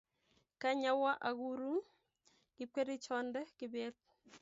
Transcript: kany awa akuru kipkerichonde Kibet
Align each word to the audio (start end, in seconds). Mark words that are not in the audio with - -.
kany 0.61 0.83
awa 0.91 1.11
akuru 1.29 1.71
kipkerichonde 2.55 3.41
Kibet 3.57 3.95